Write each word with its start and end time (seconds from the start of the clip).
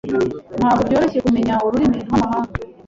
Ntabwo 0.59 0.81
byoroshye 0.87 1.19
kumenya 1.25 1.53
ururimi 1.65 1.97
rwamahanga. 2.03 2.55